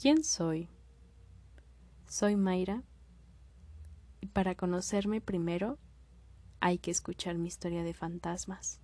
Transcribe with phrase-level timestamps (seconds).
[0.00, 0.68] ¿Quién soy?
[2.06, 2.84] Soy Mayra
[4.20, 5.76] y para conocerme primero
[6.60, 8.80] hay que escuchar mi historia de fantasmas.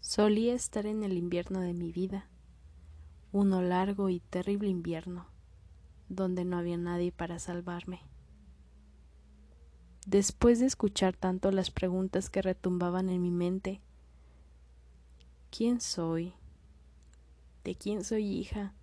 [0.00, 2.28] Solía estar en el invierno de mi vida,
[3.30, 5.28] uno largo y terrible invierno,
[6.08, 8.00] donde no había nadie para salvarme.
[10.08, 13.80] Después de escuchar tanto las preguntas que retumbaban en mi mente,
[15.56, 16.34] ¿quién soy?
[17.62, 18.74] ¿De quién soy hija?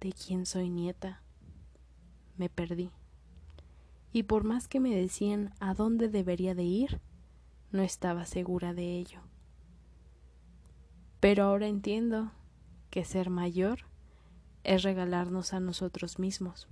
[0.00, 1.20] ¿De quién soy nieta?
[2.38, 2.90] Me perdí.
[4.12, 7.00] Y por más que me decían a dónde debería de ir,
[7.70, 9.20] no estaba segura de ello.
[11.20, 12.32] Pero ahora entiendo
[12.88, 13.80] que ser mayor
[14.64, 16.66] es regalarnos a nosotros mismos.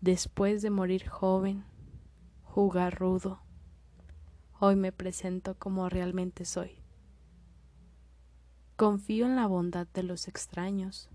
[0.00, 1.64] Después de morir joven,
[2.42, 3.42] jugar rudo,
[4.58, 6.85] hoy me presento como realmente soy.
[8.76, 11.08] Confío en la bondad de los extraños.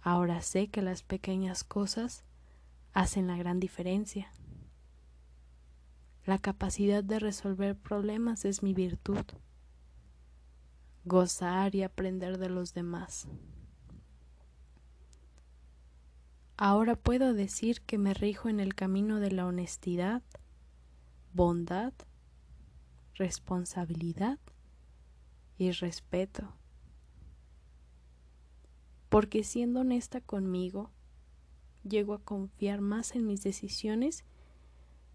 [0.00, 2.24] Ahora sé que las pequeñas cosas
[2.94, 4.32] hacen la gran diferencia.
[6.24, 9.26] La capacidad de resolver problemas es mi virtud.
[11.04, 13.28] Gozar y aprender de los demás.
[16.56, 20.22] Ahora puedo decir que me rijo en el camino de la honestidad,
[21.34, 21.92] bondad,
[23.16, 24.38] responsabilidad
[25.58, 26.54] y respeto
[29.10, 30.90] porque siendo honesta conmigo,
[31.82, 34.24] llego a confiar más en mis decisiones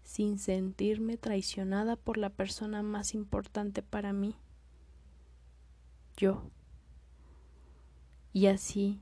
[0.04, 4.36] sin sentirme traicionada por la persona más importante para mí,
[6.16, 6.50] yo.
[8.32, 9.00] Y así,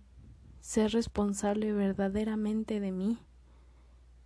[0.60, 3.18] ser responsable verdaderamente de mí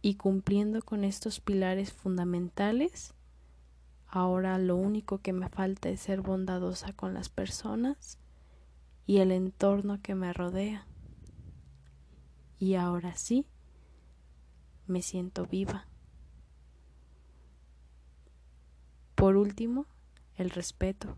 [0.02, 3.14] y cumpliendo con estos pilares fundamentales,
[4.06, 8.18] ahora lo único que me falta es ser bondadosa con las personas
[9.08, 10.86] y el entorno que me rodea.
[12.58, 13.46] Y ahora sí,
[14.86, 15.88] me siento viva.
[19.14, 19.86] Por último,
[20.36, 21.16] el respeto.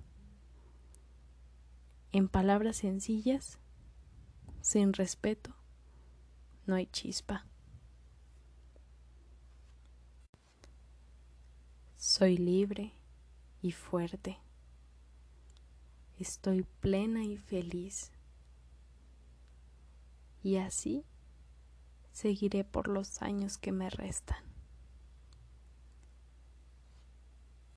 [2.13, 3.59] En palabras sencillas,
[4.61, 5.57] sin respeto,
[6.67, 7.45] no hay chispa.
[11.97, 12.93] Soy libre
[13.63, 14.39] y fuerte.
[16.21, 18.13] Estoy plena y feliz.
[20.43, 21.03] Y así
[22.13, 24.50] seguiré por los años que me restan.